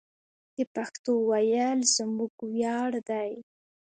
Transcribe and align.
د 0.55 0.57
پښتو 0.73 1.11
ویل 1.29 1.79
زموږ 1.95 2.33
ویاړ 2.51 2.91
دی. 3.09 3.31